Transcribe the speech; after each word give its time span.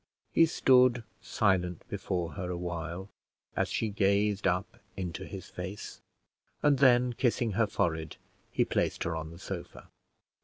He 0.31 0.47
stood 0.47 1.03
silent 1.21 1.83
before 1.87 2.31
her 2.31 2.49
awhile, 2.49 3.11
as 3.55 3.67
she 3.69 3.89
gazed 3.89 4.47
up 4.47 4.79
into 4.97 5.25
his 5.25 5.47
face, 5.47 6.01
and 6.63 6.79
then 6.79 7.13
kissing 7.13 7.51
her 7.51 7.67
forehead 7.67 8.15
he 8.51 8.65
placed 8.65 9.03
her 9.03 9.15
on 9.15 9.29
the 9.29 9.37
sofa. 9.37 9.89